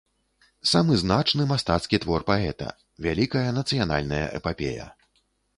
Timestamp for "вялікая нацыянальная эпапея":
3.07-4.91